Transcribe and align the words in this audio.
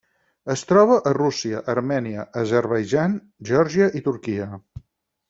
Es 0.51 0.61
troba 0.69 0.95
a 1.09 1.11
Rússia, 1.17 1.59
Armènia, 1.73 2.23
Azerbaidjan, 2.45 3.13
Geòrgia 3.51 3.91
i 4.01 4.03
Turquia. 4.09 4.49